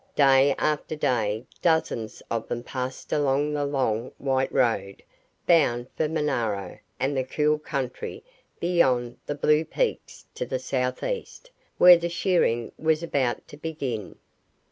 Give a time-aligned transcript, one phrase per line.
[0.15, 5.03] Day after day dozens of them passed along the long white road,
[5.45, 8.23] bound for Monaro and the cool country
[8.59, 14.17] beyond the blue peaks to the southeast, where the shearing was about to begin.